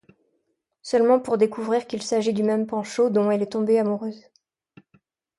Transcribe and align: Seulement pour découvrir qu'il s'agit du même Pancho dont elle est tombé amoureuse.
Seulement 0.81 1.19
pour 1.19 1.37
découvrir 1.37 1.85
qu'il 1.85 2.01
s'agit 2.01 2.33
du 2.33 2.41
même 2.41 2.65
Pancho 2.65 3.11
dont 3.11 3.29
elle 3.29 3.43
est 3.43 3.51
tombé 3.51 3.77
amoureuse. 3.77 4.25